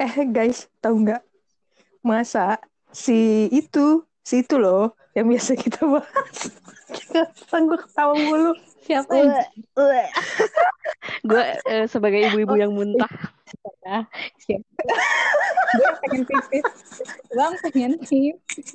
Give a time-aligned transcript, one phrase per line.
[0.00, 1.20] eh guys tahu nggak
[2.00, 2.56] masa
[2.88, 6.48] si itu si itu loh yang biasa kita bahas
[7.52, 8.56] kan gue ketawa mulu
[8.90, 9.44] Siapa ya?
[11.22, 13.06] Gue eh, sebagai ibu-ibu yang muntah.
[14.42, 14.64] Siapa?
[15.78, 16.66] Gue pengen pipis.
[17.36, 18.68] Bang pengen pipis.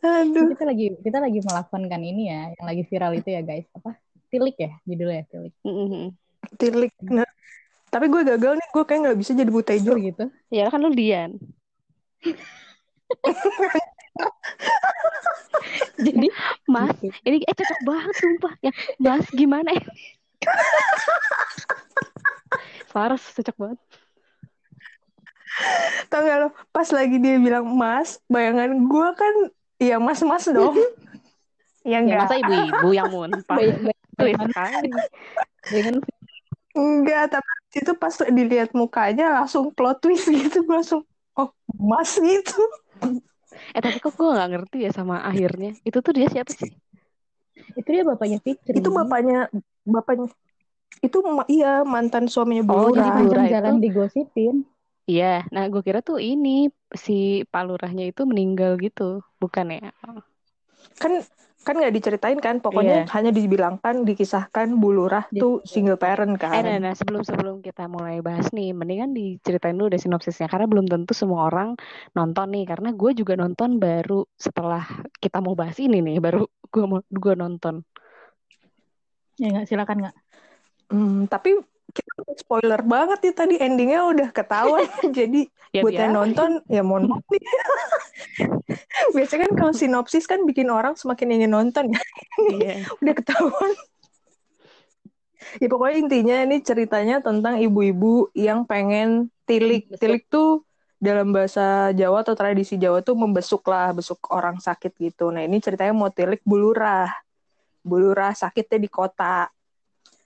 [0.00, 3.68] aduh Kita lagi kita lagi melakukan ini ya, yang lagi viral itu ya guys.
[3.76, 3.98] Apa?
[4.32, 5.52] Tilik ya judulnya tilik.
[5.66, 6.16] Mm-mm.
[6.56, 7.28] tilik Nah,
[7.96, 10.28] tapi gue gagal nih gue kayak nggak bisa jadi butejo Oh gitu.
[10.52, 11.40] Ya kan lu Dian.
[15.96, 16.28] Jadi
[16.68, 18.52] Mas, ini eh cocok banget sumpah.
[18.60, 18.68] Ya,
[19.00, 19.80] Mas gimana ya?
[22.92, 23.80] Faras cocok banget.
[26.12, 29.34] tau gak lo pas lagi dia bilang mas bayangan gue kan
[29.80, 30.76] ya mas mas dong
[31.80, 33.56] ya Ya enggak masa ibu-ibu yang muntah.
[34.20, 34.90] Sekali.
[35.72, 35.94] Dengan
[36.76, 41.02] enggak tapi itu pas dilihat mukanya langsung plot twist gitu gue langsung
[41.40, 41.48] oh
[41.90, 42.60] mas gitu
[43.76, 45.70] Eh tapi kok gue gak ngerti ya sama akhirnya.
[45.88, 46.70] Itu tuh dia siapa sih?
[47.76, 48.80] itu dia bapaknya Fikri.
[48.80, 49.38] itu bapaknya
[49.84, 50.26] bapaknya
[51.04, 53.08] itu ma- iya mantan suaminya Oh, Bu jadi.
[53.12, 54.54] Bu Lurah Panjang jalan itu- digosipin.
[55.06, 59.94] Iya, nah gue kira tuh ini si Pak Lurahnya itu meninggal gitu, bukan ya?
[60.98, 61.12] kan
[61.66, 63.10] kan nggak diceritain kan pokoknya Iya.
[63.10, 67.58] hanya dibilangkan dikisahkan Bu Lurah Dia- tuh single parent Eh, kan nah, nah, sebelum sebelum
[67.58, 71.74] kita mulai bahas nih, mendingan diceritain dulu deh sinopsisnya karena belum tentu semua orang
[72.14, 72.70] nonton nih.
[72.70, 74.86] Karena gue juga nonton baru setelah
[75.18, 77.82] kita mau bahas ini nih, baru gue mau gue nonton.
[79.42, 80.16] Ya nggak silakan nggak.
[80.94, 81.58] Hmm, tapi
[81.96, 84.84] kita spoiler banget nih tadi endingnya udah ketahuan
[85.18, 87.42] jadi Ya buat yang nonton ya mohon maaf nih.
[89.16, 92.00] biasanya kan kalau sinopsis kan bikin orang semakin ingin nonton ya
[92.52, 92.74] Iya.
[92.96, 93.72] udah ketahuan
[95.56, 100.00] ya pokoknya intinya ini ceritanya tentang ibu-ibu yang pengen tilik Besuk.
[100.00, 100.64] tilik tuh
[100.96, 105.60] dalam bahasa Jawa atau tradisi Jawa tuh membesuk lah besuk orang sakit gitu nah ini
[105.60, 107.12] ceritanya mau tilik bulurah
[107.86, 109.46] bulurah sakitnya di kota.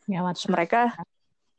[0.08, 0.96] Terus mereka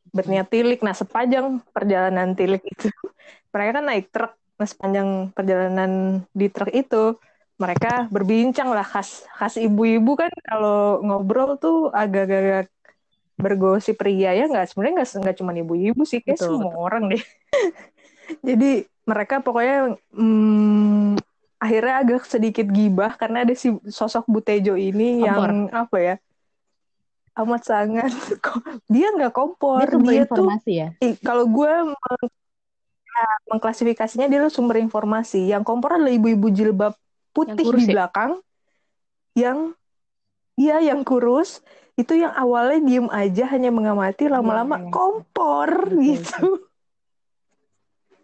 [0.09, 0.81] berniat tilik.
[0.81, 2.89] Nah, sepanjang perjalanan tilik itu,
[3.53, 4.33] mereka kan naik truk.
[4.57, 7.17] Nah, sepanjang perjalanan di truk itu,
[7.61, 12.73] mereka berbincang lah khas khas ibu-ibu kan kalau ngobrol tuh agak-agak
[13.37, 17.21] bergosip pria ya nggak sebenarnya nggak nggak cuma ibu-ibu sih kayak Betul, semua orang deh.
[18.47, 21.21] Jadi mereka pokoknya hmm,
[21.61, 26.15] akhirnya agak sedikit gibah karena ada si sosok Butejo ini yang apa ya
[27.39, 28.11] amat sangat
[28.93, 30.87] dia nggak kompor Dia dia tuh ya.
[31.23, 32.31] Kalau gue meng-
[33.11, 35.49] ya, mengklasifikasinya dia tuh sumber informasi.
[35.51, 36.93] Yang kompor adalah ibu-ibu jilbab
[37.35, 37.93] putih Yang kurus di ya?
[37.95, 38.31] belakang,
[39.35, 39.57] yang
[40.59, 41.63] iya yang kurus
[41.99, 44.91] itu yang awalnya diem aja hanya mengamati lama-lama Iya, iya.
[44.95, 46.45] kompor Betul, gitu.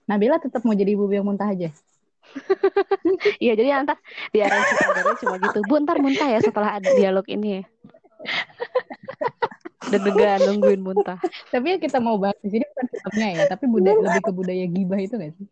[0.07, 1.69] Nabila tetap mau jadi ibu yang muntah aja.
[3.44, 3.97] Iya, jadi ntar
[4.34, 4.63] di area
[5.22, 5.63] cuma gitu.
[5.68, 7.63] Bu, ntar muntah ya setelah ada dialog ini ya.
[9.87, 11.19] Deg-degan nungguin muntah.
[11.53, 14.65] Tapi yang kita mau bahas di sini bukan filmnya ya, tapi budaya lebih ke budaya
[14.67, 15.47] gibah itu nggak sih?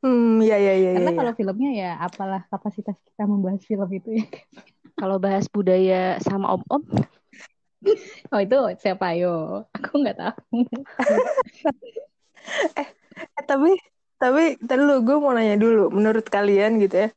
[0.00, 0.90] Hmm, ya ya ya.
[0.96, 1.18] Karena ya, ya.
[1.20, 4.26] kalau filmnya ya apalah kapasitas kita membahas film itu ya.
[4.96, 6.82] Kalau bahas budaya sama om-om,
[8.32, 9.64] Oh itu siapa yo?
[9.76, 10.64] Aku nggak tahu.
[12.80, 12.88] Eh,
[13.44, 13.76] tapi
[14.16, 17.08] tapi tadi lu gue mau nanya dulu, menurut kalian gitu ya,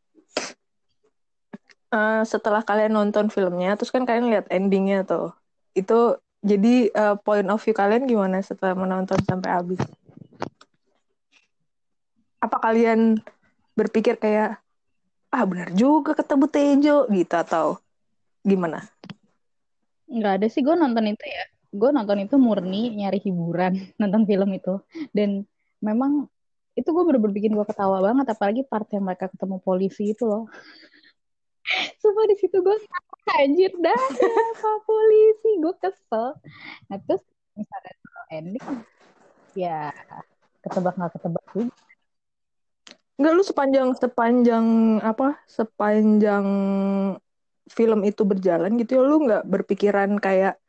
[1.96, 5.32] eh, setelah kalian nonton filmnya, terus kan kalian lihat endingnya tuh,
[5.74, 9.82] itu jadi eh, point of view kalian gimana setelah menonton sampai habis?
[12.44, 13.18] Apa kalian
[13.74, 14.60] berpikir kayak
[15.34, 17.82] ah benar juga kata Bu Tejo gitu atau
[18.46, 18.86] gimana?
[20.06, 21.44] Nggak ada sih gue nonton itu ya.
[21.74, 24.78] Gue nonton itu murni nyari hiburan nonton film itu.
[25.10, 25.48] Dan
[25.82, 26.30] memang
[26.78, 28.30] itu gue bener-bener bikin gue ketawa banget.
[28.30, 30.46] Apalagi part yang mereka ketemu polisi itu loh.
[32.04, 32.78] Sumpah di situ gue
[33.32, 34.02] anjir dah
[34.60, 36.28] Pak polisi gue kesel.
[36.92, 37.24] Nah terus
[37.56, 38.68] misalnya kalau ending
[39.54, 39.92] ya
[40.64, 41.76] ketebak nggak ketebak juga.
[43.14, 44.66] Enggak lu sepanjang sepanjang
[45.06, 45.38] apa?
[45.46, 46.46] Sepanjang
[47.72, 50.60] film itu berjalan gitu ya lu nggak berpikiran kayak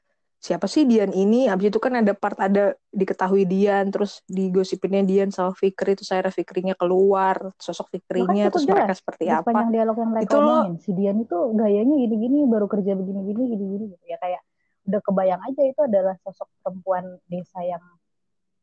[0.47, 1.49] siapa sih Dian ini?
[1.49, 6.35] Abis itu kan ada part ada diketahui Dian, terus digosipinnya Dian sama Fikri, terus akhirnya
[6.39, 8.77] Fikrinya keluar, sosok Fikrinya, terus jelas.
[8.77, 9.41] mereka seperti apa?
[9.41, 13.43] sepanjang dialog yang mereka Itu lo- omongin, si Dian itu gayanya gini-gini, baru kerja begini-gini,
[13.57, 14.05] gini-gini gitu.
[14.05, 14.43] Ya kayak
[14.85, 17.81] udah kebayang aja itu adalah sosok perempuan desa yang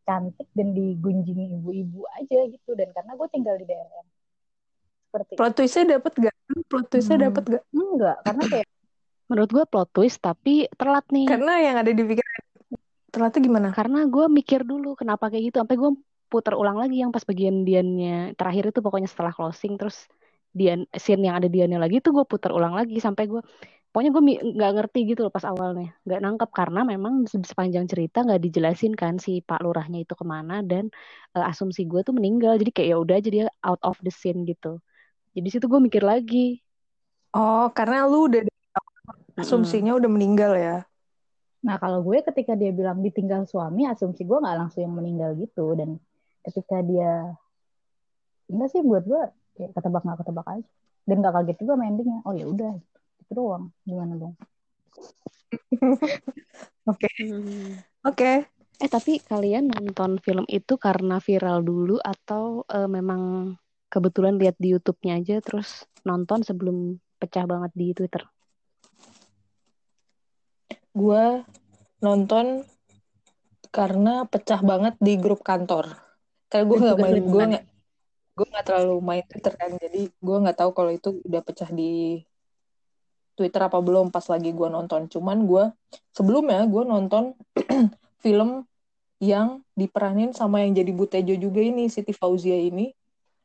[0.05, 2.71] cantik dan digunjingi ibu-ibu aja gitu.
[2.77, 4.09] Dan karena gue tinggal di daerah yang
[5.09, 6.35] seperti Plot twistnya dapet gak?
[6.69, 7.25] Plot twistnya Hmm.
[7.25, 7.63] dapet gak?
[7.73, 8.67] enggak, karena kayak
[9.31, 11.31] menurut gue plot twist tapi telat nih.
[11.31, 12.41] Karena yang ada di pikiran
[13.11, 13.75] Ternyata gimana?
[13.75, 15.91] Karena gue mikir dulu kenapa kayak gitu, sampai gue
[16.31, 20.07] putar ulang lagi yang pas bagian diannya terakhir itu pokoknya setelah closing terus
[20.55, 23.43] dian scene yang ada diannya lagi tuh gue putar ulang lagi sampai gue
[23.91, 24.23] pokoknya gue
[24.55, 29.19] nggak ngerti gitu loh pas awalnya nggak nangkep karena memang sepanjang cerita nggak dijelasin kan
[29.19, 30.87] si Pak Lurahnya itu ke mana dan
[31.35, 34.47] uh, asumsi gue tuh meninggal jadi kayak ya udah aja dia out of the scene
[34.47, 34.79] gitu
[35.35, 36.63] jadi situ gue mikir lagi
[37.35, 38.47] oh karena lu udah
[39.41, 40.77] asumsinya udah meninggal ya?
[41.61, 45.73] Nah kalau gue ketika dia bilang ditinggal suami asumsi gue nggak langsung yang meninggal gitu.
[45.77, 45.97] Dan
[46.45, 47.37] ketika dia
[48.49, 49.21] enggak sih buat gue
[49.57, 50.69] kayak ketebak nggak ketebak aja.
[51.01, 52.21] Dan gak kaget juga endingnya.
[52.29, 52.77] Oh ya udah
[53.19, 53.73] itu doang.
[53.83, 54.37] Gimana dong?
[56.91, 57.09] Oke.
[57.21, 57.77] Hmm.
[58.05, 58.31] oke.
[58.81, 63.53] Eh tapi kalian nonton film itu karena viral dulu atau uh, memang
[63.91, 68.25] kebetulan lihat di YouTube-nya aja terus nonton sebelum pecah banget di Twitter
[70.91, 71.23] gue
[72.03, 72.67] nonton
[73.71, 75.95] karena pecah banget di grup kantor
[76.51, 77.65] karena gue nggak main gue nggak
[78.31, 82.19] gue nggak terlalu main Twitter kan jadi gue nggak tahu kalau itu udah pecah di
[83.41, 85.09] Twitter apa belum pas lagi gue nonton.
[85.09, 85.63] Cuman gue
[86.13, 87.33] sebelumnya gue nonton
[88.23, 88.69] film
[89.17, 92.93] yang diperanin sama yang jadi Butejo juga ini Siti Fauzia ini.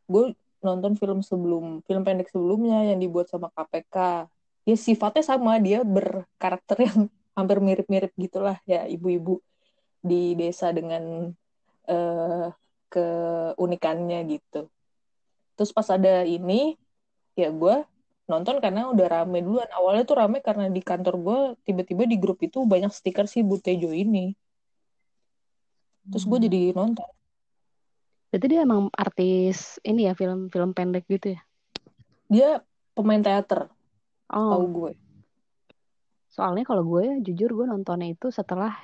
[0.05, 4.29] Gue nonton film sebelum film pendek sebelumnya yang dibuat sama KPK.
[4.67, 9.45] Ya sifatnya sama dia berkarakter yang hampir mirip-mirip gitulah ya ibu-ibu
[10.01, 11.31] di desa dengan
[11.87, 12.49] uh,
[12.89, 14.67] keunikannya gitu.
[15.57, 16.75] Terus pas ada ini
[17.37, 17.85] ya gue
[18.27, 22.43] nonton karena udah rame duluan awalnya tuh rame karena di kantor gue tiba-tiba di grup
[22.43, 24.35] itu banyak stiker si Butejo ini
[26.11, 26.47] terus gue hmm.
[26.51, 27.07] jadi nonton
[28.37, 31.41] Berarti dia emang artis ini ya film-film pendek gitu ya?
[32.29, 32.51] Dia
[32.93, 33.71] pemain teater.
[34.29, 34.53] Oh.
[34.53, 34.93] Tahu gue.
[36.37, 38.77] Soalnya kalau gue jujur gue nontonnya itu setelah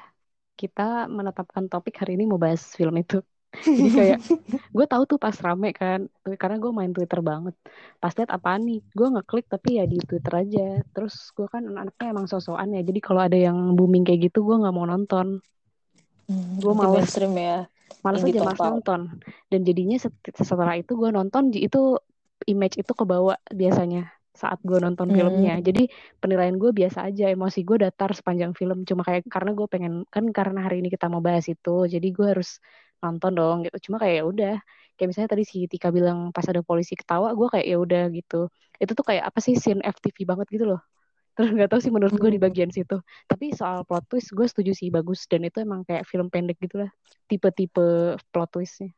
[0.57, 3.21] kita menetapkan topik hari ini mau bahas film itu.
[3.77, 4.19] Jadi kayak
[4.77, 6.09] gue tahu tuh pas rame kan
[6.41, 7.53] karena gue main Twitter banget.
[8.01, 8.81] Pas liat apa nih?
[8.97, 10.81] Gue ngeklik tapi ya di Twitter aja.
[10.97, 14.57] Terus gue kan anaknya emang sosokan ya jadi kalau ada yang booming kayak gitu gue
[14.57, 15.45] nggak mau nonton.
[16.25, 17.13] Hmm, gue males.
[17.13, 17.69] stream ya
[18.01, 19.21] males aja mas nonton.
[19.53, 20.01] Dan jadinya
[20.41, 22.01] setelah itu gue nonton itu
[22.49, 25.17] image itu kebawa biasanya saat gue nonton hmm.
[25.17, 25.55] filmnya.
[25.61, 28.89] Jadi penilaian gue biasa aja emosi gue datar sepanjang film.
[28.89, 32.27] Cuma kayak karena gue pengen kan karena hari ini kita mau bahas itu jadi gue
[32.33, 32.59] harus
[33.05, 33.91] nonton dong gitu.
[33.91, 34.55] Cuma kayak ya udah
[34.97, 38.49] kayak misalnya tadi si Tika bilang pas ada polisi ketawa gue kayak ya udah gitu.
[38.81, 40.81] Itu tuh kayak apa sih scene FTV banget gitu loh.
[41.37, 42.47] Terus nggak tahu sih menurut gue di hmm.
[42.49, 42.97] bagian situ.
[43.29, 45.29] Tapi soal plot twist gue setuju sih bagus.
[45.29, 46.89] Dan itu emang kayak film pendek gitulah.
[47.29, 48.97] Tipe-tipe plot twistnya.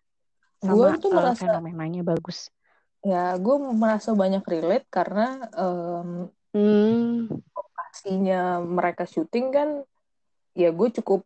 [0.63, 2.49] Sama tuh uh, merasa fenomenanya bagus
[3.05, 7.29] ya gue merasa banyak relate karena um, hmm.
[7.53, 9.69] lokasinya mereka syuting kan
[10.57, 11.21] ya gue cukup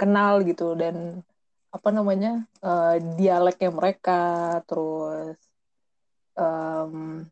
[0.00, 1.20] kenal gitu dan
[1.68, 4.20] apa namanya uh, dialeknya mereka
[4.64, 5.36] terus
[6.32, 7.28] um,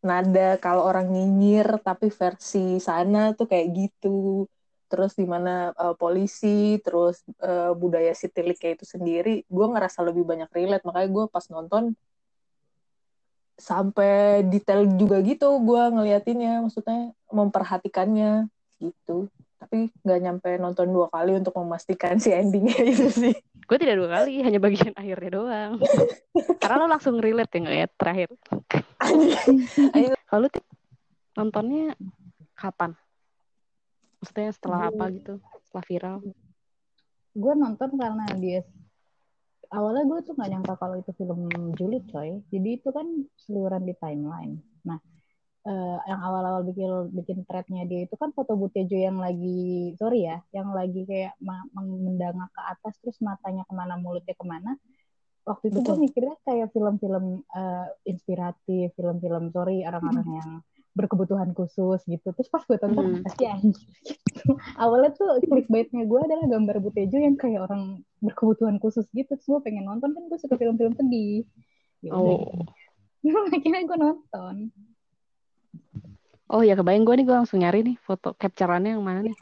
[0.00, 4.46] nada kalau orang nyinyir tapi versi sana tuh kayak gitu
[4.86, 10.50] terus di mana uh, polisi terus uh, budaya sitiliknya itu sendiri gue ngerasa lebih banyak
[10.54, 11.98] relate makanya gue pas nonton
[13.60, 18.48] sampai detail juga gitu gue ngeliatinnya maksudnya memperhatikannya
[18.80, 19.28] gitu.
[19.60, 23.34] Tapi nggak nyampe nonton dua kali untuk memastikan si endingnya itu sih.
[23.68, 25.72] Gue tidak dua kali hanya bagian akhirnya doang.
[26.64, 28.28] Karena lo langsung relate ya ngeliat terakhir.
[30.32, 30.46] Lalu
[31.36, 31.94] nontonnya
[32.56, 32.96] kapan?
[34.20, 35.34] Maksudnya setelah apa gitu?
[35.68, 36.16] Setelah viral?
[37.30, 38.66] Gue nonton karena dia
[39.70, 41.40] awalnya gue tuh nggak nyangka kalau itu film
[41.78, 42.42] julid coy.
[42.50, 43.06] Jadi itu kan
[43.38, 44.58] seluruhan di timeline.
[44.86, 44.98] Nah
[45.66, 50.40] uh, yang awal-awal bikin bikin threadnya dia itu kan foto Butejo yang lagi sorry ya
[50.54, 51.36] yang lagi kayak
[51.74, 54.74] mendangak ke atas terus matanya ke mana mulutnya ke mana.
[55.40, 60.36] Waktu itu gue mikirnya kayak film-film uh, inspiratif film-film sorry orang-orang hmm.
[60.40, 60.50] yang
[60.90, 63.22] berkebutuhan khusus gitu terus pas gue tonton hmm.
[63.22, 64.58] pasti anjir gitu.
[64.74, 69.60] awalnya tuh clickbaitnya gue adalah gambar Butejo yang kayak orang berkebutuhan khusus gitu terus gue
[69.62, 71.46] pengen nonton kan gue suka film-film sedih
[72.02, 72.14] gitu.
[72.14, 72.66] oh.
[73.54, 74.54] akhirnya gue nonton
[76.50, 79.34] Oh ya kebayang gue nih gue langsung nyari nih foto capturannya yang mana nih?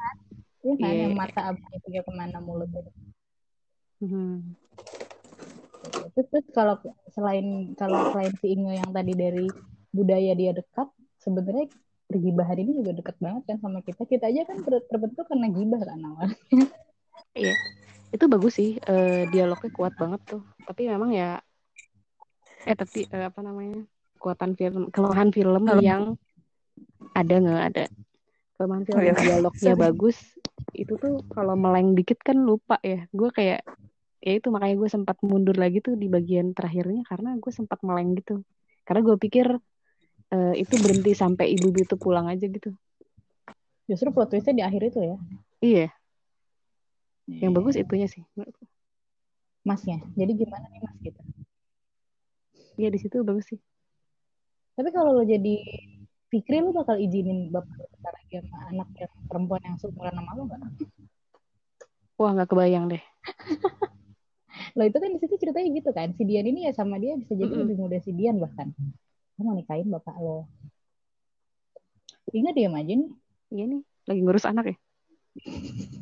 [0.61, 1.02] Iya kan yeah.
[1.09, 2.85] yang mata abang itu ke mana mulutnya.
[4.05, 4.52] Hmm.
[6.12, 6.76] Terus, terus kalau
[7.17, 9.49] selain kalau selain si Inge yang tadi dari
[9.88, 10.88] budaya dia dekat,
[11.28, 11.68] sebenarnya
[12.08, 14.08] pergibahan ini juga dekat banget kan sama kita.
[14.08, 16.38] Kita aja kan terbentuk karena gibah kan awalnya.
[17.37, 17.52] Iya,
[18.16, 18.80] itu bagus sih.
[18.88, 20.42] Uh, dialognya kuat banget tuh.
[20.64, 21.44] Tapi memang ya,
[22.64, 23.85] eh tapi uh, apa namanya?
[24.18, 25.78] kekuatan film, keluhan film Halo.
[25.78, 26.18] yang
[27.14, 27.85] ada nggak ada
[28.58, 29.14] kelemahan film Oh, iya.
[29.14, 29.85] dialognya Sorry.
[29.87, 30.16] bagus
[30.75, 33.62] itu tuh kalau meleng dikit kan lupa ya gue kayak
[34.18, 38.18] ya itu makanya gue sempat mundur lagi tuh di bagian terakhirnya karena gue sempat meleng
[38.18, 38.42] gitu
[38.82, 39.47] karena gue pikir
[40.28, 42.73] eh, itu berhenti sampai ibu itu pulang aja gitu
[43.88, 45.16] Justru plot twistnya di akhir itu ya.
[45.64, 45.87] iya
[47.28, 48.64] yang bagus itunya sih menurutku.
[49.64, 50.00] Masnya.
[50.16, 51.20] Jadi gimana nih mas gitu.
[52.80, 53.61] iya di situ bagus sih
[54.76, 55.58] Tapi kalau lo jadi
[56.28, 60.42] Fikri lo bakal izinin bapak bentar lagi sama anak yang perempuan yang seumuran sama lo
[60.47, 60.61] gak?
[62.20, 63.02] wah nggak kebayang deh
[64.76, 66.12] Lo itu kan di situ ceritanya gitu kan.
[66.14, 67.62] Si Dian ini ya sama dia bisa jadi Mm-mm.
[67.66, 68.70] lebih muda si Dian bahkan.
[69.38, 70.50] Lo mau nikahin bapak lo.
[72.35, 73.11] Ingat diam aja nih.
[73.49, 74.76] iya nih lagi ngurus anak ya?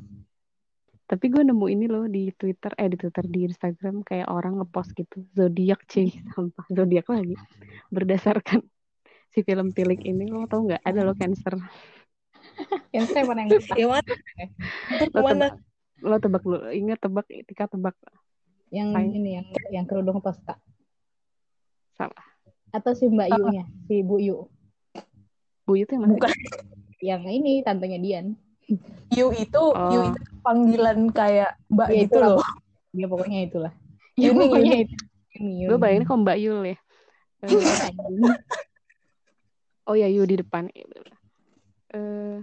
[1.10, 4.96] Tapi gue nemu ini loh di Twitter eh di Twitter di Instagram kayak orang ngepost
[4.96, 6.10] gitu zodiak cuy.
[6.34, 7.36] Sampah zodiak lagi.
[7.92, 8.64] Berdasarkan
[9.30, 10.82] si film tilik ini lo tau nggak?
[10.82, 11.60] Ada lo cancer.
[12.90, 14.08] Saya mana yang Yang mana?
[15.12, 15.54] Lo tebak.
[16.00, 17.94] Lo tebak ingat tebak Tika tebak.
[18.72, 20.58] Yang ini yang yang kerudung toska
[21.96, 22.35] salah
[22.76, 24.44] atau si Mbak Yu-nya, si Bu Yu.
[25.64, 26.30] Bu itu yang mana Bukan.
[26.98, 28.26] Yang ini tantenya Dian.
[29.10, 29.90] Yu itu, Oh.
[29.90, 32.38] Yu itu panggilan kayak mbak Ya, gitu loh.
[32.90, 33.72] Ya pokoknya itulah.
[34.14, 34.84] Yuni, Ya, pokoknya Yuni.
[34.84, 34.94] itu.
[35.36, 36.76] Yuni, gue bayangin kok Mbak Yul ya
[39.84, 40.64] oh ya Yu di depan
[41.92, 42.36] Eh,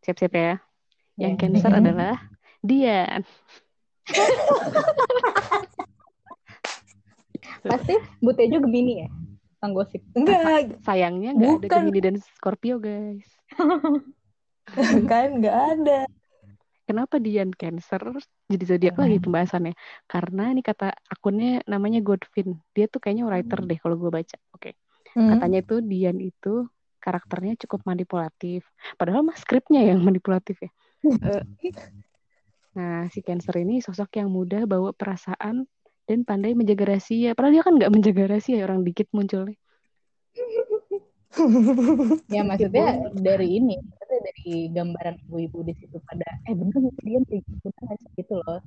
[0.00, 0.60] siap-siap ya
[1.16, 1.40] yang Ya.
[1.40, 2.20] cancer adalah
[2.60, 3.24] Dian
[7.70, 9.08] Pasti Bu Tejo Gemini ya?
[9.60, 10.02] Tang gosip.
[10.16, 11.80] Enggak, sayangnya nggak ada Bukan.
[11.86, 13.28] Gemini dan Scorpio guys
[15.10, 15.98] kan nggak ada.
[16.86, 18.02] Kenapa Dian Cancer
[18.50, 19.78] jadi zodiak lagi pembahasannya?
[20.10, 22.58] Karena ini kata akunnya namanya Godvin.
[22.74, 24.34] Dia tuh kayaknya writer deh kalau gue baca.
[24.50, 24.74] Oke.
[25.14, 25.38] Hmm.
[25.38, 26.66] Katanya itu Dian itu
[26.98, 28.66] karakternya cukup manipulatif.
[28.98, 30.70] Padahal mah skripnya yang manipulatif ya.
[31.06, 31.42] Eh,
[32.76, 35.70] nah, si Cancer ini sosok yang mudah bawa perasaan
[36.10, 37.38] dan pandai menjaga rahasia.
[37.38, 39.54] Padahal dia kan nggak menjaga rahasia, orang dikit munculnya.
[42.26, 47.46] Ya maksudnya dari ini, maksudnya dari gambaran ibu-ibu di situ pada eh bener Dian kayak
[47.46, 48.58] gitu kan gitu loh.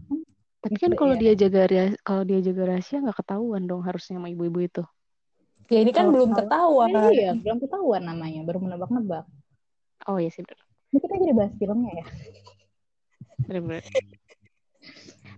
[0.64, 1.20] Tapi kan Gitu, kalau ya.
[1.20, 4.84] dia jaga rahasia, kalau dia jaga rahasia nggak ketahuan dong harusnya sama ibu-ibu itu.
[5.68, 6.88] Ya ini kan Kalau belum ketahuan.
[6.96, 9.28] Nah, iya, belum ketahuan namanya, baru menebak-nebak.
[10.08, 10.60] Oh iya sih bener.
[10.96, 12.06] Ini kita jadi bahas filmnya ya.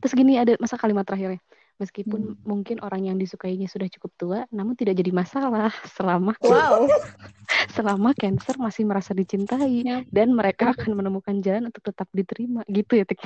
[0.05, 1.41] Terus gini ada masa kalimat terakhirnya.
[1.75, 6.87] Meskipun mungkin orang yang disukainya sudah cukup tua, namun tidak jadi masalah selama Wow.
[7.75, 9.99] selama Cancer masih merasa dicintai Ya.
[10.07, 12.63] dan mereka akan menemukan jalan untuk tetap diterima.
[12.65, 13.21] Gitu ya, Tik.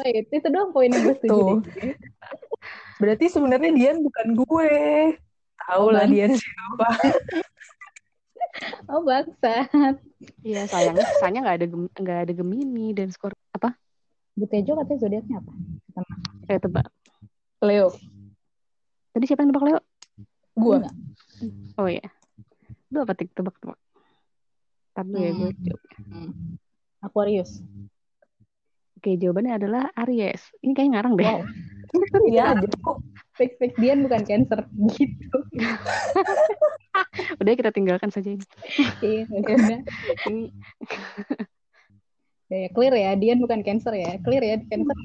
[0.00, 1.60] Oh, itu, itu doang poin yang gue setuju.
[2.96, 4.72] Berarti sebenarnya Dian bukan gue.
[5.60, 6.06] Tahu lah.
[6.08, 6.88] Dian siapa.
[8.88, 9.68] Oh bangsa.
[10.42, 13.76] Iya, sayangnya sisanya nggak ada Gem- nggak ada Gemini dan skor apa?
[14.34, 15.52] Bu Tejo katanya zodiaknya apa?
[15.92, 16.14] Sama.
[16.48, 16.86] Saya tebak.
[17.60, 17.92] Leo.
[19.10, 19.80] Tadi siapa yang tebak Leo?
[20.54, 20.76] Gue.
[20.80, 20.94] Enggak.
[21.76, 22.06] Oh iya.
[22.88, 23.32] Lu apa Tik?
[23.32, 23.78] Tebak-tebak.
[24.92, 25.62] Tapi ya gue Hmm.
[25.62, 25.82] jawab.
[26.06, 26.30] Hmm.
[27.00, 27.60] Aquarius.
[28.96, 30.44] Oke, jawabannya adalah Aries.
[30.60, 31.24] Ini kayak ngarang deh.
[31.26, 31.42] Wow.
[32.30, 33.02] Iya aja kok.
[33.34, 34.62] Fix fix Dian bukan Cancer
[34.94, 35.38] gitu.
[37.42, 38.44] Udah kita tinggalkan saja ini.
[39.00, 39.80] Iya, udah.
[40.28, 40.54] Ini
[42.50, 44.18] Ya, ya, clear ya, Dian bukan Cancer ya.
[44.26, 44.96] Clear ya, Cancer.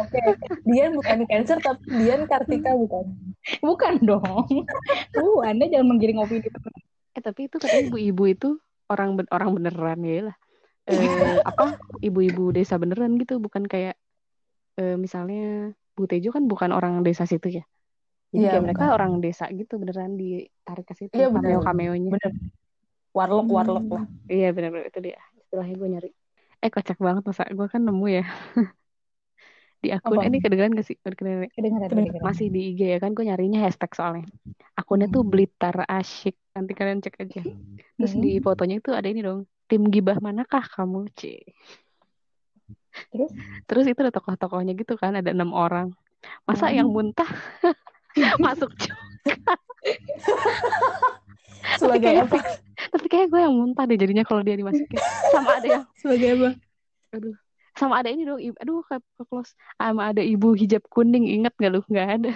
[0.00, 0.20] Oke.
[0.64, 3.04] Dian bukan Cancer tapi Dian Kartika bukan.
[3.60, 4.48] Bukan dong.
[5.12, 6.48] Uh, Anda jangan menggiring opini.
[7.12, 8.48] Eh tapi itu katanya ibu-ibu itu
[8.88, 10.36] orang ben- orang beneran ya lah.
[10.88, 14.00] Eh, apa ibu-ibu desa beneran gitu, bukan kayak
[14.80, 17.64] eh, misalnya Bu Tejo kan bukan orang desa situ ya.
[18.32, 21.60] Jadi Iya, kayak mereka orang desa gitu beneran ditarik ke situ Iya, bener.
[21.60, 22.08] cameo-cameonya.
[22.08, 22.32] Bener.
[23.12, 24.04] Warlock warlock lah.
[24.32, 26.10] Iya bener-bener itu dia istilahnya gue nyari.
[26.60, 28.24] Eh kocak banget masa gue kan nemu ya
[29.84, 30.26] di akun Apa?
[30.26, 30.96] ini kedengeran gak sih?
[30.98, 31.46] Kedengeran.
[31.52, 32.22] Kedengeran, kedengeran.
[32.24, 34.26] Masih di IG ya kan gue nyarinya hashtag soalnya.
[34.74, 35.30] Akunnya tuh Hmm.
[35.30, 36.34] Blitar Asyik.
[36.56, 37.42] Nanti kalian cek aja.
[37.96, 38.22] Terus Hmm.
[38.24, 39.46] di fotonya itu ada ini dong.
[39.66, 41.38] Tim gibah manakah kamu, C?
[43.12, 43.30] Terus?
[43.68, 45.92] Terus itu ada tokoh-tokohnya gitu kan, ada enam orang.
[46.48, 46.76] Masa Hmm.
[46.82, 47.26] yang muntah
[48.44, 48.96] masuk juga?
[51.76, 52.38] Sebagai apa?
[52.90, 54.98] Tapi kayak gue yang muntah deh jadinya kalau dia dimasukin.
[55.30, 56.50] Sama ada yang, Sebagai apa?
[57.76, 58.40] sama ada ini dong.
[58.40, 59.52] ibu- Aduh, ke, ke close.
[59.76, 61.28] Sama ada ibu hijab kuning.
[61.28, 61.80] Ingat gak lu?
[61.92, 62.32] Gak ada.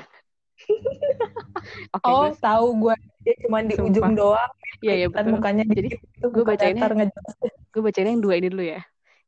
[1.97, 2.97] Oke, Oh, gue, tahu gue.
[3.25, 3.89] Dia cuma di Sumpah.
[3.93, 4.53] ujung doang.
[4.81, 5.37] iya iya betul.
[5.37, 5.89] mukanya Jadi,
[6.21, 7.35] gue ngejelas.
[7.71, 8.81] Gue bacainnya yang dua ini dulu ya.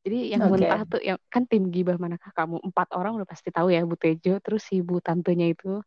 [0.03, 0.51] Jadi yang Oke.
[0.59, 2.59] muntah tuh yang kan tim gibah manakah kamu?
[2.67, 5.79] Empat orang udah pasti tahu ya Bu Tejo, terus si Bu tantenya itu,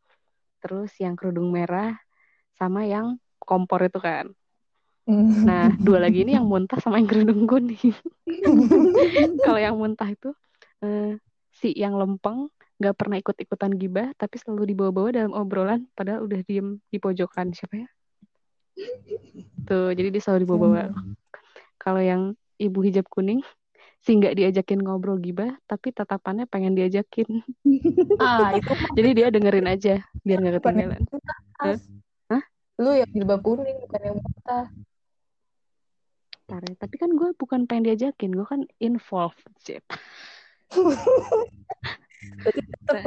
[0.64, 2.00] terus yang kerudung merah
[2.56, 4.32] sama yang kompor itu kan.
[5.08, 7.94] Nah, dua lagi ini yang muntah sama yang kerudung kuning.
[9.46, 10.34] Kalau yang muntah itu
[10.82, 11.22] eh,
[11.54, 12.50] si yang lempeng
[12.82, 17.88] nggak pernah ikut-ikutan gibah, tapi selalu dibawa-bawa dalam obrolan, padahal udah diem di pojokan siapa
[17.88, 17.90] ya?
[19.64, 20.92] Tuh, jadi dia selalu dibawa-bawa.
[21.80, 23.40] Kalau yang ibu hijab kuning,
[24.04, 27.40] si nggak diajakin ngobrol gibah, tapi tatapannya pengen diajakin.
[28.20, 31.02] ah itu Jadi dia dengerin aja, biar nggak ketinggalan.
[32.28, 32.44] Hah?
[32.76, 34.68] lu yang jilbab kuning bukan yang muntah
[36.46, 36.78] Bentar ya.
[36.78, 39.42] Tapi kan gue bukan pengen diajakin, gue kan involved.
[42.46, 43.02] Berarti tetap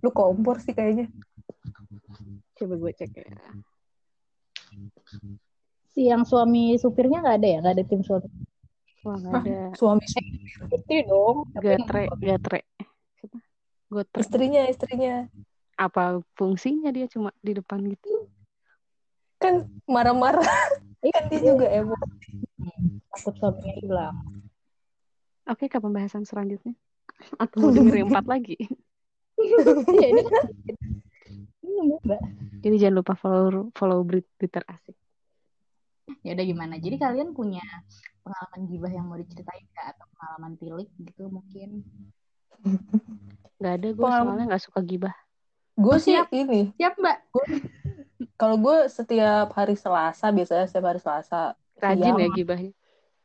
[0.00, 1.12] lu kompor sih kayaknya
[2.54, 3.26] Coba gue cek ya.
[5.90, 7.58] Si yang suami supirnya nggak ada ya?
[7.66, 8.30] Nggak ada tim suami.
[9.02, 9.42] Wah, nggak Hah?
[9.42, 9.60] ada.
[9.74, 10.06] suami
[10.70, 11.50] Istri dong.
[11.58, 12.62] Gatre, gatre.
[13.90, 14.22] Gotre.
[14.22, 15.26] istrinya istrinya
[15.74, 18.30] Apa fungsinya dia cuma di depan gitu?
[19.40, 20.44] kan marah-marah
[21.08, 22.44] kan dia juga emosi
[23.08, 24.16] takut suaminya hilang.
[25.48, 26.76] Oke, ke pembahasan selanjutnya.
[27.36, 28.60] Atau mau dengerin empat lagi?
[29.40, 30.44] Iya ini kan.
[32.60, 34.04] Jadi jangan lupa follow follow
[34.36, 34.92] Twitter asik.
[36.20, 36.76] Ya udah gimana?
[36.76, 37.64] Jadi kalian punya
[38.20, 41.80] pengalaman gibah yang mau diceritain nggak atau pengalaman tilik gitu mungkin?
[43.56, 45.14] Gak ada gue Pengalaman- soalnya gak suka gibah.
[45.80, 46.28] gue sih siap.
[46.28, 47.16] ini Siap mbak.
[48.36, 52.72] Kalau gue setiap hari Selasa biasanya setiap hari Selasa Rajin siang, ya gibahnya.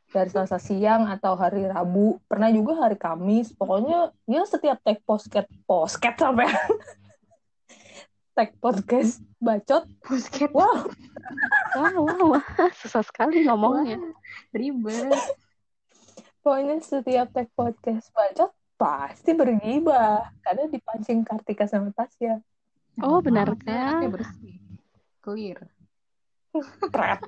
[0.08, 5.44] hari Selasa siang atau hari Rabu pernah juga hari Kamis pokoknya ya setiap tag posket
[5.64, 6.48] posket sampai
[8.36, 10.52] tag podcast bacot Pusket.
[10.52, 10.88] wow
[11.76, 12.44] Wah, wah, wah.
[12.72, 14.00] Susah sekali ngomongnya.
[14.48, 15.12] Ribet.
[16.44, 22.40] pokoknya setiap tag podcast bacot pasti bergibah karena dipancing Kartika sama Tasya
[22.96, 24.08] Oh, benar ya, kah?
[24.08, 24.56] bersih.
[25.26, 25.58] Clear.
[26.94, 27.20] Pret.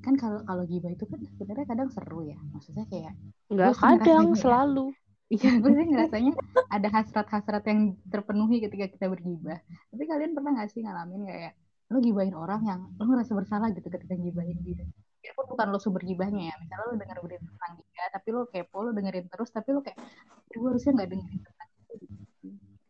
[0.00, 2.40] Kan kalau kalau gibah itu kan sebenarnya kadang seru ya.
[2.56, 3.12] Maksudnya kayak
[3.52, 4.40] ngerasainnya kadang, ya.
[4.40, 4.86] selalu.
[5.28, 6.32] Iya, gue sih ngerasanya
[6.72, 9.60] ada hasrat-hasrat yang terpenuhi ketika kita bergibah.
[9.92, 11.52] Tapi kalian pernah gak sih ngalamin kayak
[11.92, 14.88] lo gibahin orang yang lo ngerasa bersalah gitu ketika gibahin dia.
[15.20, 16.54] Biarpun bukan lo sumber gibahnya ya.
[16.56, 20.00] Misalnya lo denger berita tentang dia, tapi lo kepo, lo dengerin terus, tapi lo kayak,
[20.48, 21.94] gue harusnya gak dengerin tentang itu.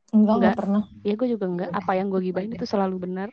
[0.09, 1.71] Enggak enggak pernah Ya gue juga enggak.
[1.73, 3.29] Apa yang gue gibahin itu selalu benar.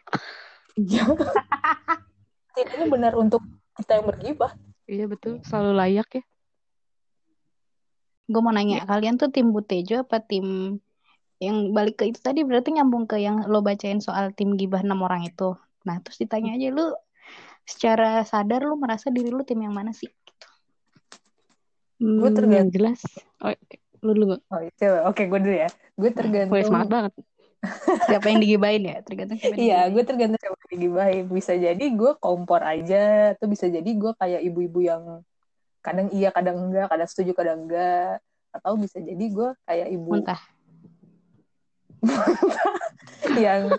[0.76, 1.08] Iya.
[2.56, 3.44] Setidaknya benar untuk
[3.76, 4.52] kita yang bergibah.
[4.86, 6.24] Iya betul, selalu layak ya.
[8.26, 10.78] Gue mau nanya, kalian tuh tim Butejo apa tim
[11.38, 15.04] yang balik ke itu tadi berarti nyambung ke yang lo bacain soal tim gibah enam
[15.04, 15.54] orang itu.
[15.84, 16.96] Nah, terus ditanya aja lu
[17.68, 20.08] secara sadar lu merasa diri lu tim yang mana sih?
[20.08, 20.48] Gitu.
[22.02, 22.60] Gue Hmm, tergantung.
[22.66, 23.02] yang jelas.
[23.44, 23.78] Oh, oke.
[24.06, 24.38] Lu dulu.
[24.54, 24.86] Oh, itu.
[25.10, 25.70] Oke, gue dulu ya.
[25.98, 26.54] Gue tergantung.
[26.54, 27.14] Wih, semangat banget.
[28.08, 28.98] Siapa yang digibahin ya?
[29.02, 31.24] Tergantung siapa Iya, gue tergantung siapa yang digibahin.
[31.34, 35.04] Bisa jadi gue kompor aja, atau bisa jadi gue kayak ibu-ibu yang
[35.82, 38.22] kadang iya, kadang enggak, kadang setuju, kadang enggak.
[38.54, 40.42] Atau bisa jadi gue kayak ibu Muntah.
[43.42, 43.74] yang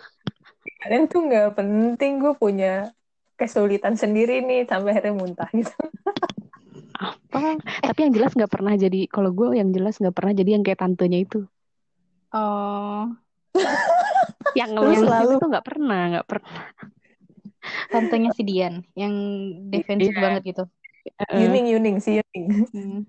[0.83, 2.91] kadang tuh nggak penting gue punya
[3.37, 5.71] kesulitan sendiri nih sampai akhirnya muntah gitu.
[6.97, 7.61] Apa?
[7.83, 9.05] Tapi yang jelas nggak pernah jadi.
[9.07, 11.45] Kalau gue yang jelas nggak pernah jadi yang kayak tantenya itu.
[12.33, 13.13] Oh,
[14.59, 16.55] Yang Lu ngeluh selalu- itu nggak pernah, nggak pernah.
[17.91, 19.13] tantenya si Dian yang
[19.69, 20.23] defensif Iya.
[20.23, 20.65] banget gitu.
[21.33, 22.47] Yuning, Yuning, si Yuning.
[22.71, 23.01] Hmm.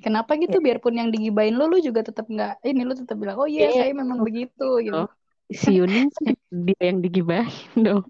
[0.00, 0.56] Kenapa gitu?
[0.58, 2.64] Biarpun yang digibahin lu, lu juga tetap nggak.
[2.64, 3.80] Ini lu tetap bilang, oh iya, Iya.
[3.84, 5.04] saya memang begitu gitu.
[5.04, 5.10] Oh.
[5.50, 6.08] si Yuning
[6.48, 8.04] dia yang digibahin dong.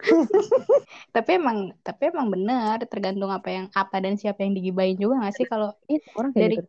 [1.14, 2.78] Tapi emang, tapi emang benar.
[2.86, 5.46] Tergantung apa yang apa dan siapa yang digibahin juga nggak sih?
[5.46, 6.68] Kalau Iya, orang kayak gitu.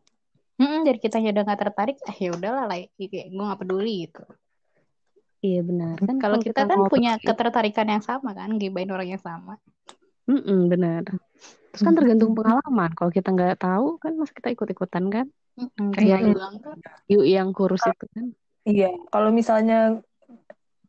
[0.62, 4.22] Mm-mm, dari kitanya udah nggak tertarik, ah ya udahlah, like, kayak gue nggak peduli gitu.
[5.42, 5.98] Iya benar.
[5.98, 7.26] Kan Kalau kita kan ngobrol punya gitu.
[7.34, 9.58] ketertarikan yang sama kan, gibahin orang yang sama.
[10.30, 11.02] Mm-mm, benar.
[11.74, 12.94] Terus kan tergantung pengalaman.
[12.94, 15.26] Kalau kita nggak tahu kan masa kita ikut-ikutan kan?
[15.58, 16.78] Mm-mm, Kayak kayak kan,
[17.10, 18.26] Yuk yang kurus itu kan.
[18.70, 20.06] Iya, kalau misalnya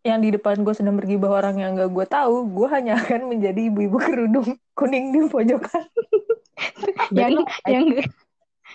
[0.02, 3.60] yang di depan gue sedang bergibah orang yang gak gue tahu, gue hanya akan menjadi
[3.70, 5.86] ibu-ibu kerudung kuning di pojokan.
[7.20, 7.32] yang
[7.72, 7.84] yang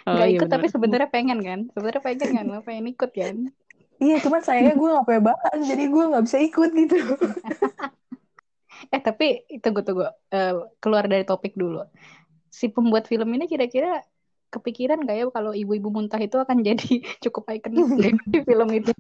[0.08, 0.74] Oh, nggak iya ikut tapi benar.
[0.74, 3.36] sebenarnya pengen kan, sebenarnya pengen kan, lo pengen ikut kan.
[3.98, 6.96] Iya, cuman sayangnya gue gak punya bahan, jadi gue gak bisa ikut gitu.
[8.94, 9.26] Eh tapi
[9.64, 10.04] tunggu tunggu
[10.36, 11.78] Eh, keluar dari topik dulu.
[12.60, 13.90] Si pembuat film ini kira-kira
[14.54, 16.86] kepikiran gak ya kalau ibu-ibu muntah itu akan jadi
[17.24, 18.92] cukup ikonik di film itu?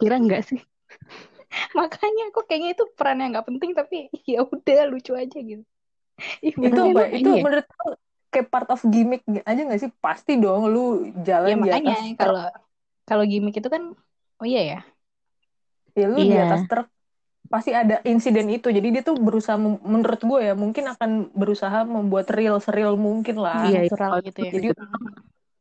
[0.00, 0.60] Kira enggak sih?
[1.78, 3.96] Makanya kok kayaknya itu peran yang nggak penting tapi
[4.32, 5.64] ya udah lucu aja gitu.
[6.46, 7.00] Ih, itu apa?
[7.16, 7.42] Itu ya?
[7.44, 7.66] menurut
[8.32, 9.90] kayak part of gimmick aja gak sih?
[10.04, 10.80] Pasti dong lu
[11.48, 12.40] Ya jalan di makanya atas kalau
[13.08, 13.82] kalau gimmick itu kan
[14.40, 14.76] oh iya ya.
[15.98, 16.42] Ya lu di Iya.
[16.44, 16.86] atas truk
[17.52, 19.58] pasti ada insiden itu jadi dia tuh berusaha
[19.94, 24.52] menurut gue ya mungkin akan berusaha membuat real seril mungkin lah Iya, itu- gitu ya.
[24.54, 24.66] jadi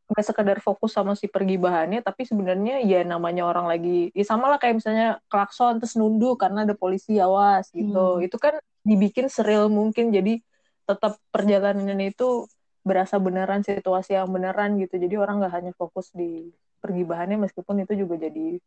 [0.05, 4.61] nggak sekedar fokus sama si pergibahannya tapi sebenarnya ya namanya orang lagi ya sama lah
[4.61, 8.25] kayak misalnya klakson terus nunduk karena ada polisi awas gitu Hmm.
[8.25, 10.37] itu kan dibikin seril mungkin jadi
[10.85, 12.45] tetap perjalanan itu
[12.85, 16.53] berasa beneran situasi yang beneran gitu jadi orang nggak hanya fokus di
[16.85, 18.61] pergibahannya meskipun itu juga jadi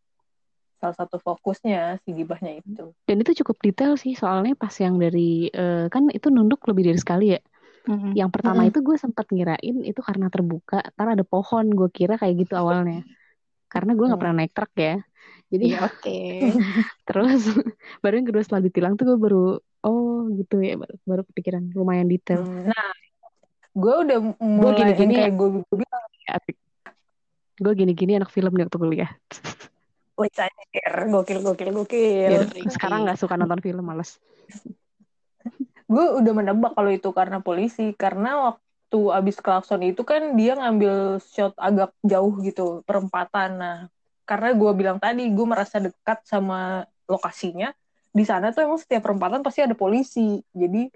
[0.78, 5.50] salah satu fokusnya si gibahnya itu Dan itu cukup detail sih soalnya pas yang dari
[5.50, 7.40] eh, kan itu nunduk lebih dari sekali ya.
[7.86, 8.12] Mm-mm.
[8.18, 8.70] Yang pertama Mm-mm.
[8.72, 11.64] itu gue sempat ngirain itu karena terbuka, ntar ada pohon.
[11.70, 13.04] Gue kira kayak gitu awalnya.
[13.68, 14.22] Karena gue nggak Hmm.
[14.24, 14.94] pernah naik truk ya.
[15.52, 16.18] Jadi Iya, oke.
[17.08, 17.40] terus
[18.02, 19.42] baru yang kedua setelah ditilang tuh gue baru
[19.86, 22.42] oh gitu ya baru, baru kepikiran lumayan detail.
[22.68, 22.88] nah
[23.78, 26.02] gue udah mulai gini-gini kayak gue, gue bilang
[27.58, 29.10] Gue gini-gini anak film nih waktu kuliah.
[30.18, 30.30] Wih,
[31.10, 32.30] gokil, gokil, gokil.
[32.30, 32.38] Ya,
[32.74, 34.18] sekarang nggak suka nonton film males.
[35.88, 41.16] Gue udah menebak kalau itu karena polisi, karena waktu abis klakson itu kan dia ngambil
[41.24, 43.50] shot agak jauh gitu, perempatan.
[43.56, 43.76] Nah,
[44.28, 47.72] karena gue bilang tadi, gue merasa dekat sama lokasinya,
[48.12, 50.44] di sana tuh emang setiap perempatan pasti ada polisi.
[50.52, 50.92] Jadi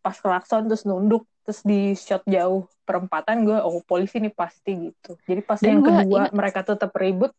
[0.00, 5.18] pas klakson terus nunduk, terus di shot jauh perempatan, gue, oh polisi nih pasti gitu.
[5.26, 7.34] Jadi pas Dan yang kedua ingat- mereka tetap ribut,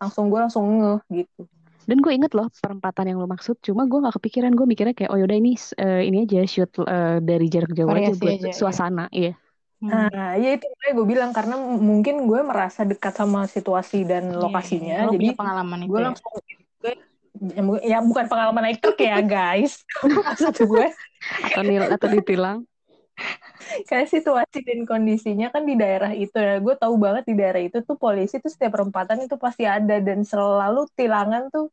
[0.00, 1.44] langsung gue langsung ngeh gitu.
[1.88, 4.52] Dan gue inget loh perempatan yang lo maksud, cuma gue nggak kepikiran.
[4.54, 8.12] Gue mikirnya kayak oh yaudah ini eh, ini aja shoot eh, dari jarak jauh aja
[8.12, 8.54] Variasi buat aja, iya.
[8.54, 9.32] suasana, iya.
[9.80, 9.88] Hmm.
[9.88, 14.96] Nah, ya itu gue bilang karena mungkin gue merasa dekat sama situasi dan Iya, lokasinya,
[15.00, 15.08] iya.
[15.08, 16.04] Lo jadi punya pengalaman itu gue ya.
[16.04, 16.94] langsung gue
[17.40, 20.86] ya, ya bukan pengalaman naik truk ya guys, maksud gue
[21.48, 22.69] Atau nil atau ditilang.
[23.88, 27.80] Kayak situasi dan kondisinya kan di daerah itu ya, gue tahu banget di daerah itu
[27.84, 31.68] tuh polisi tuh setiap perempatan itu pasti ada dan selalu tilangan tuh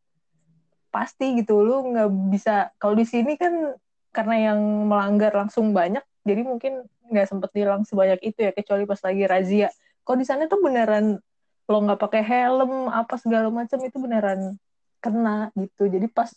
[0.92, 3.76] pasti gitu, lu nggak bisa kalau di sini kan
[4.16, 9.00] karena yang melanggar langsung banyak, jadi mungkin nggak sempet tilang sebanyak itu ya kecuali pas
[9.04, 9.70] lagi razia.
[10.04, 11.20] Kalau di sana tuh beneran
[11.68, 14.56] lo nggak pakai helm apa segala macam itu beneran
[15.04, 15.88] kena gitu.
[15.92, 16.32] Jadi pas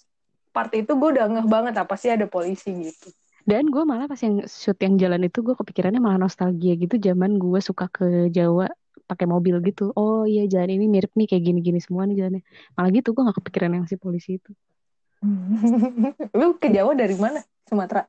[0.51, 3.09] part itu gue udah ngeh banget apa sih ada polisi gitu.
[3.48, 7.40] Dan gue malah pas yang shoot yang jalan itu gue kepikirannya malah nostalgia gitu zaman
[7.40, 8.68] gue suka ke Jawa
[9.09, 9.92] pakai mobil gitu.
[9.96, 12.42] Oh iya jalan ini mirip nih kayak gini-gini semua nih jalannya.
[12.76, 14.53] Malah gitu gue gak kepikiran yang si polisi itu.
[16.38, 17.42] Lu ke Jawa dari mana?
[17.68, 18.07] Sumatera.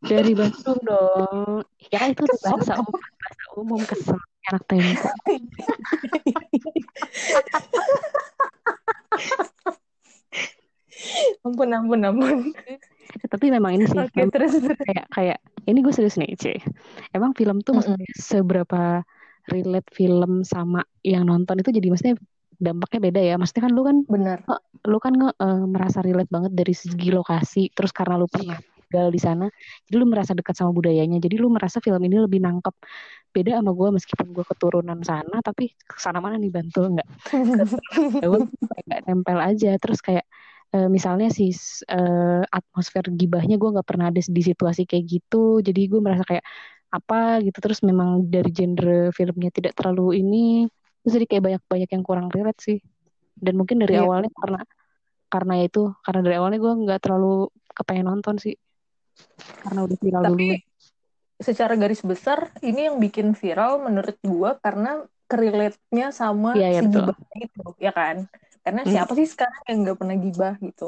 [0.00, 1.60] Dari Bandung dong.
[1.92, 4.16] Ya kan itu Kesel bahasa umum, bahasa umum kesel
[4.48, 5.08] anak tempo.
[11.44, 12.52] ampun, ampun, ampun.
[13.10, 14.78] Tapi memang ini sih memang terus terus.
[14.86, 16.44] kayak kayak ini gue serius nih, C.
[17.14, 17.96] Emang film tuh Mm-mm.
[17.96, 18.82] maksudnya seberapa
[19.50, 22.16] relate film sama yang nonton itu jadi maksudnya
[22.60, 23.34] dampaknya beda ya.
[23.40, 24.38] Maksudnya kan lu kan Benar.
[24.86, 28.56] lu kan nge, eh, merasa relate banget dari segi lokasi terus karena lu pernah
[28.90, 29.46] tinggal di sana
[29.86, 32.74] jadi lu merasa dekat sama budayanya jadi lu merasa film ini lebih nangkep
[33.30, 37.08] beda sama gue meskipun gue keturunan sana tapi ke sana mana nih Bantul nggak
[38.74, 40.26] kayak nggak nempel aja terus kayak
[40.76, 41.50] eh, misalnya si
[41.90, 45.58] eh, atmosfer gibahnya gue nggak pernah ada di situasi kayak gitu.
[45.66, 46.44] Jadi gue merasa kayak
[46.90, 47.42] apa?
[47.46, 47.58] gitu.
[47.64, 50.66] Terus memang dari genre filmnya tidak terlalu ini.
[51.02, 52.78] Terus jadi kayak banyak banyak yang kurang relate sih.
[53.34, 54.04] Dan mungkin dari Iya.
[54.04, 54.60] awalnya karena
[55.30, 58.54] karena itu karena dari awalnya gue nggak terlalu kepengen nonton sih.
[59.62, 60.48] Karena udah viral dulu Tapi
[61.40, 66.84] secara garis besar ini yang bikin viral menurut gua karena kerelate-nya sama Iya, iya, si
[66.84, 67.00] betul.
[67.08, 68.16] gibah itu, ya kan?
[68.64, 68.92] Karena Hmm.
[68.92, 70.84] siapa sih sekarang yang nggak pernah gibah gitu?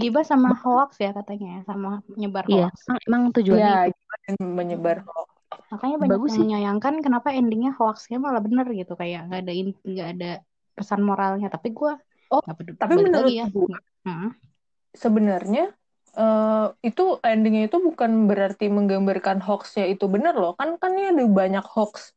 [0.00, 1.88] Gibah sama hoax ya katanya, sama
[2.20, 2.74] nyebar iya hoax.
[2.88, 5.28] emang, emang tujuannya Iya, gibah dan menyebar hoax.
[5.72, 6.44] Makanya banyak Bagus yang sih.
[6.44, 9.52] menyayangkan kenapa endingnya hoaxnya malah bener gitu kayak nggak ada
[9.92, 10.26] nggak ada
[10.76, 11.46] pesan moralnya.
[11.54, 11.92] Tapi gue
[12.32, 12.76] Oh, peduli.
[12.80, 13.46] Tapi menurut ya.
[14.06, 14.28] Hmm.
[15.02, 15.60] sebenarnya
[16.18, 21.24] eh, itu endingnya itu bukan berarti menggambarkan hoaxnya itu benar loh kan kan ini ada
[21.40, 22.12] banyak hoax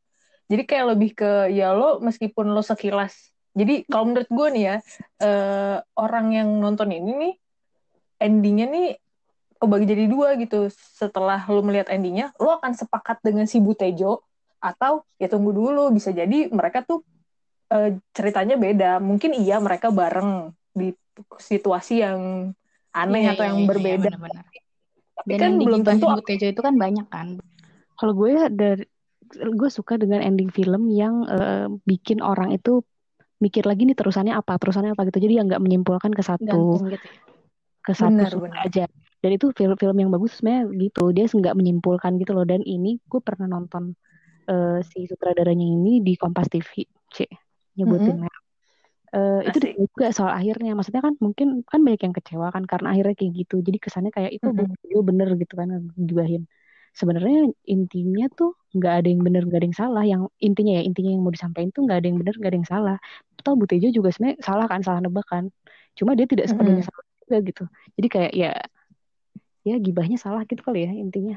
[0.51, 1.25] jadi kayak lebih ke
[1.57, 3.13] ya lo meskipun lo sekilas
[3.55, 4.75] jadi kalau menurut gue nih ya
[5.23, 7.33] eh, orang yang nonton ini nih
[8.19, 8.87] endingnya nih
[9.55, 14.21] kebagi jadi dua gitu setelah lo melihat endingnya lo akan sepakat dengan si Butejo
[14.59, 17.01] atau ya tunggu dulu bisa jadi mereka tuh
[17.71, 20.91] eh, ceritanya beda mungkin iya mereka bareng di
[21.39, 22.51] situasi yang
[22.91, 24.45] aneh Iya, atau iya, yang iya, iya, berbeda benar-benar.
[25.15, 27.27] tapi Dan kan belum tentu Butejo itu kan banyak kan.
[27.95, 28.83] kalau gue ya dari
[29.35, 32.83] gue suka dengan ending film yang eh, bikin orang itu
[33.43, 36.87] mikir lagi nih terusannya apa terusannya apa gitu jadi yang nggak menyimpulkan ke satu Gantung
[36.91, 37.05] gitu.
[37.05, 37.19] ya.
[37.85, 38.65] ke satu Benar, sumber benar.
[38.65, 38.83] aja
[39.21, 43.21] dan itu film-film yang bagus sebenarnya gitu dia nggak menyimpulkan gitu loh dan ini gue
[43.21, 43.93] pernah nonton
[44.47, 47.17] eh, si sutradaranya ini di Kompas TV c
[47.75, 48.23] nyebutin
[49.15, 49.79] Eh, itu Asik.
[49.79, 53.55] juga soal akhirnya maksudnya kan mungkin kan banyak yang kecewa kan karena akhirnya kayak gitu
[53.63, 54.67] jadi kesannya kayak itu Mm-mm.
[54.83, 56.43] video bener gitu kan gibahin
[56.99, 60.03] sebenarnya intinya tuh nggak ada yang bener nggak ada yang salah.
[60.07, 62.69] Yang intinya ya intinya yang mau disampaikan tuh nggak ada yang bener nggak ada yang
[62.69, 62.97] salah.
[63.45, 65.45] Toh Bu Tejo juga sebenarnya salah kan salah nebak kan.
[65.97, 66.87] Cuma dia tidak sepenuhnya Mm-mm.
[66.87, 67.63] salah juga gitu.
[67.99, 68.51] Jadi kayak ya
[69.65, 71.35] ya gibahnya salah gitu kali ya intinya.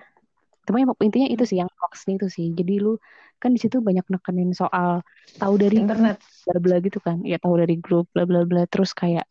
[0.69, 2.47] Cuma yang intinya itu sih yang hoaxnya itu sih.
[2.53, 3.01] Jadi lu
[3.43, 5.01] kan di situ banyak nekenin soal
[5.41, 6.19] tahu dari internet.
[6.47, 7.25] bla bla gitu kan.
[7.25, 8.69] Ya tahu dari grup bla bla bla.
[8.69, 9.25] Terus kayak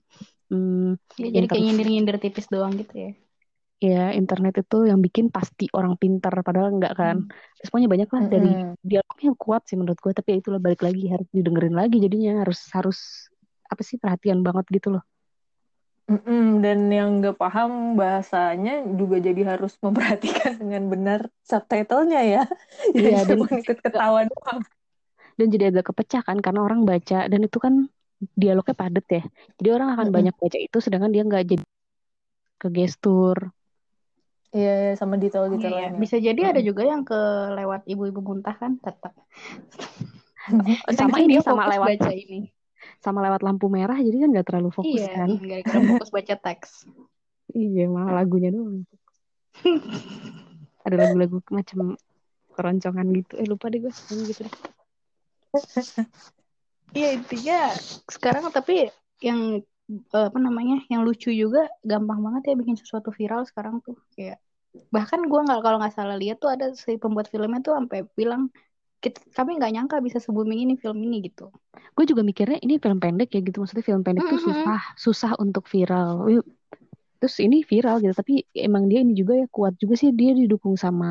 [0.50, 3.12] hmm, Ya, jadi kayak internet nyindir-nyindir tipis doang gitu ya.
[3.78, 7.16] Ya internet itu yang bikin pasti orang pintar padahal enggak kan
[7.58, 8.76] terus pokoknya banyak lah dari Mm-mm.
[8.90, 12.60] dialognya kuat sih menurut gue tapi ya itulah balik lagi harus didengerin lagi jadinya harus
[12.78, 12.98] harus
[13.72, 15.04] apa sih perhatian banget gitu loh
[16.08, 21.20] Mm-mm, dan yang nggak paham bahasanya juga jadi harus memperhatikan dengan benar
[21.52, 22.42] subtitlenya ya.
[23.04, 24.60] Jadi dan- cuma ikut ketawa doang.
[25.38, 27.74] dan jadi agak kepecah kan karena orang baca dan itu kan
[28.42, 29.22] dialognya padat ya
[29.62, 30.16] jadi orang akan Mm-mm.
[30.16, 31.64] banyak baca itu sedangkan dia nggak jadi
[32.62, 33.38] ke gestur
[34.56, 35.80] Iya, iya, sama Iya, detail-detail iya.
[35.92, 36.00] lainnya.
[36.00, 37.20] Bisa jadi ada juga yang ke
[37.58, 39.14] lewat ibu-ibu muntah kan tetap.
[40.98, 42.40] sama ini sama lewat baca ini.
[43.04, 46.72] sama lewat lampu merah jadi kan nggak terlalu fokus Iya, kan gara-gara fokus baca teks.
[47.52, 48.88] iya malah lagunya doang
[50.88, 52.00] ada lagu-lagu macam
[52.56, 53.92] keroncongan gitu eh lupa deh gue
[54.32, 54.56] gitu deh
[56.96, 57.60] Iya intinya
[58.08, 58.88] sekarang tapi
[59.20, 59.62] yang
[60.16, 61.60] eh, apa namanya yang lucu juga
[61.92, 64.38] gampang banget ya bikin sesuatu viral sekarang tuh kayak
[64.96, 68.42] bahkan gua nggak kalau nggak salah lihat tuh ada si pembuat filmnya tuh sampai bilang
[69.04, 71.44] "Kita- kami nggak nyangka bisa se-booming ini film ini gitu.
[71.96, 74.48] gue juga mikirnya ini film pendek ya gitu maksudnya film pendek tuh Mm-mm.
[74.48, 76.30] susah susah untuk viral
[77.20, 80.76] terus ini viral gitu tapi emang dia ini juga ya kuat juga sih dia didukung
[80.78, 81.08] sama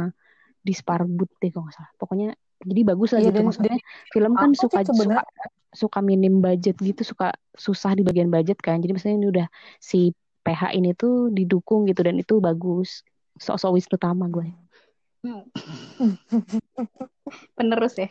[0.66, 2.28] Disparbud deh kalau nggak salah pokoknya
[2.64, 3.76] jadi bagus lah Iya, gitu dan- maksudnya
[4.08, 5.24] film kan suka suka sebenarnya?
[5.76, 10.12] suka minim budget gitu suka susah di bagian budget kan jadi misalnya ini udah si
[10.40, 13.04] PH ini tuh didukung gitu dan itu bagus
[13.36, 14.48] sok-sok Wisnu Tama gue
[17.58, 18.06] Penerus ya.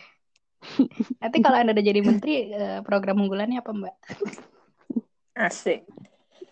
[1.23, 3.95] Nanti kalau anda udah jadi menteri eh, program unggulannya apa mbak?
[5.31, 5.87] Asik.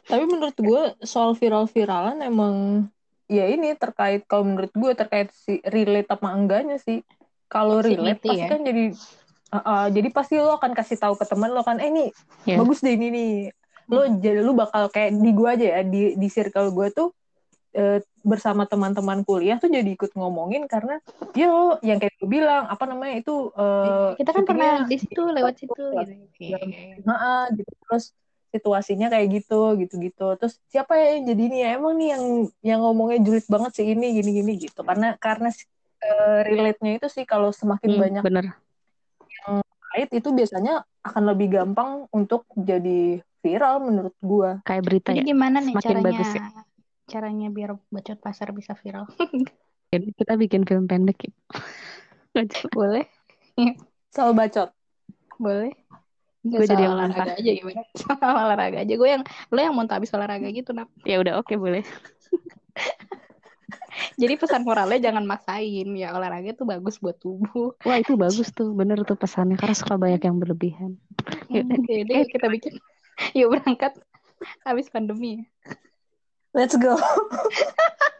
[0.08, 2.88] Tapi menurut gue soal viral-viralan emang
[3.28, 7.04] ya ini terkait kalau menurut gue terkait si relate apa enggaknya sih.
[7.54, 8.50] Kalau relate Proximity pasti ya.
[8.50, 8.84] kan jadi
[9.54, 12.10] uh, uh, jadi pasti lo akan kasih tahu ke teman lo kan eh nih
[12.50, 12.58] Ya.
[12.58, 13.34] bagus deh ini nih.
[13.86, 17.14] Lo jadi lu bakal kayak di gue aja ya di di circle gue tuh
[17.74, 20.98] eh, bersama teman-teman kuliah tuh jadi ikut ngomongin karena
[21.34, 25.22] ya lo yang kayak gue bilang apa namanya itu eh, Kita kan pernah di situ
[25.22, 26.02] lewat situ Iya.
[26.06, 26.16] gitu.
[26.40, 26.58] Iya.
[26.64, 26.82] Oke.
[27.04, 28.06] Heeh, gitu terus
[28.54, 32.24] situasinya kayak gitu gitu-gitu terus siapa ya yang jadi ini ya emang nih yang
[32.62, 35.50] yang ngomongnya julid banget sih ini gini-gini gitu karena karena
[36.04, 38.46] eh, relate-nya itu sih kalau semakin Hmm, banyak bener
[39.94, 45.26] kait itu biasanya akan lebih gampang untuk jadi viral menurut gua kayak berita Jadi ya
[45.30, 46.10] gimana nih Semakin caranya?
[46.10, 46.44] bagus ya.
[47.12, 49.06] Caranya biar bacot pasar bisa viral.
[49.94, 51.32] Jadi kita bikin film pendek ya
[52.78, 53.06] Boleh?
[54.10, 54.70] soal bacot
[55.38, 55.74] Boleh?
[56.44, 57.82] Gue jadi yang olahraga aja gimana?
[58.04, 58.94] Soal olahraga aja.
[59.00, 60.92] Gue yang lo yang mau habis olahraga gitu, Nap.
[61.08, 61.84] ya udah oke boleh
[64.18, 65.88] Jadi pesan moralnya jangan maksain.
[65.98, 67.78] Ya olahraga tuh bagus buat tubuh.
[67.86, 70.92] Wah itu bagus tuh, bener tuh pesannya karena suka banyak yang berlebihan.
[71.52, 72.74] Yuk, Hmm, Oke, deh, kita bikin.
[73.38, 73.94] Yuk berangkat
[74.66, 75.46] habis pandemi.
[76.54, 76.98] let's go